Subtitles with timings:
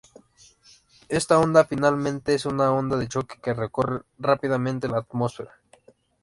[1.09, 5.51] Esta onda finalmente es una onda de choque que recorre rápidamente la atmósfera.